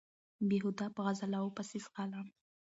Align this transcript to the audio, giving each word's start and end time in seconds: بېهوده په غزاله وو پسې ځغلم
بېهوده 0.47 0.85
په 0.95 1.01
غزاله 1.05 1.39
وو 1.41 1.55
پسې 1.57 1.77
ځغلم 1.85 2.27